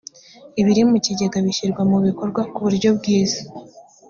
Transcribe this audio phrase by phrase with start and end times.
[0.59, 3.39] ibiri mukigega bishyirwa mu bikorwa ku buryo bwiza.